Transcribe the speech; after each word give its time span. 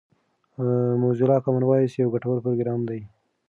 موزیلا 1.01 1.37
کامن 1.43 1.63
وایس 1.65 1.91
یو 1.95 2.13
ګټور 2.13 2.37
پروګرام 2.45 2.79
دی. 2.89 3.01